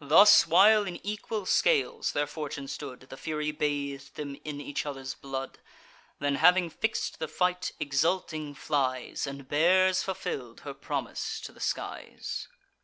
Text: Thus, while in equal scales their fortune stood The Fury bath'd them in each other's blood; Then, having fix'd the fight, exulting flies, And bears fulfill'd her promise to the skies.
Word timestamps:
Thus, 0.00 0.46
while 0.46 0.86
in 0.86 1.04
equal 1.04 1.44
scales 1.44 2.12
their 2.12 2.28
fortune 2.28 2.68
stood 2.68 3.00
The 3.00 3.16
Fury 3.16 3.50
bath'd 3.50 4.14
them 4.14 4.36
in 4.44 4.60
each 4.60 4.86
other's 4.86 5.14
blood; 5.14 5.58
Then, 6.20 6.36
having 6.36 6.70
fix'd 6.70 7.18
the 7.18 7.26
fight, 7.26 7.72
exulting 7.80 8.54
flies, 8.54 9.26
And 9.26 9.48
bears 9.48 10.04
fulfill'd 10.04 10.60
her 10.60 10.72
promise 10.74 11.40
to 11.40 11.50
the 11.52 11.58
skies. 11.58 12.46